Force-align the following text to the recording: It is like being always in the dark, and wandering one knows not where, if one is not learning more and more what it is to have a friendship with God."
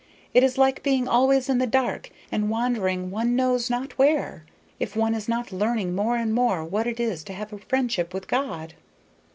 It 0.33 0.41
is 0.41 0.57
like 0.57 0.81
being 0.81 1.07
always 1.07 1.47
in 1.47 1.59
the 1.59 1.67
dark, 1.67 2.09
and 2.31 2.49
wandering 2.49 3.11
one 3.11 3.35
knows 3.35 3.69
not 3.69 3.99
where, 3.99 4.43
if 4.79 4.95
one 4.95 5.13
is 5.13 5.29
not 5.29 5.51
learning 5.51 5.93
more 5.93 6.15
and 6.17 6.33
more 6.33 6.65
what 6.65 6.87
it 6.87 6.99
is 6.99 7.23
to 7.25 7.33
have 7.33 7.53
a 7.53 7.59
friendship 7.59 8.11
with 8.11 8.27
God." 8.27 8.73